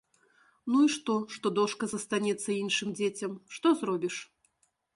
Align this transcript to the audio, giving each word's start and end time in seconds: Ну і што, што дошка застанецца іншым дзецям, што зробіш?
Ну 0.75 0.79
і 0.85 0.87
што, 0.93 1.13
што 1.33 1.51
дошка 1.59 1.83
застанецца 1.93 2.49
іншым 2.63 2.89
дзецям, 3.01 3.37
што 3.57 3.67
зробіш? 3.83 4.15